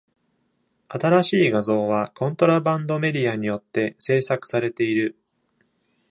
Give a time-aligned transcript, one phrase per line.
[0.89, 5.15] 新しい画像はコントラバンド・メディアによって制作されている。